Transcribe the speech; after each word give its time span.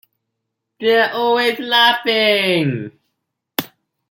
They’re 0.79 1.09
always 1.11 1.59
laughing. 1.59 2.91